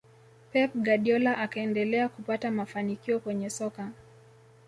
pep 0.51 0.71
guardiola 0.75 1.37
akaendelea 1.37 2.09
kupata 2.09 2.51
mafanikio 2.51 3.19
kwenye 3.19 3.49
soka 3.49 3.91